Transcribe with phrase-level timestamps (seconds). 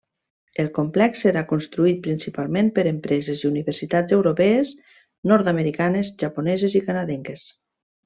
[0.61, 4.75] El complex serà construït principalment per empreses i universitats europees,
[5.35, 7.51] nord-americanes, japoneses i canadenques.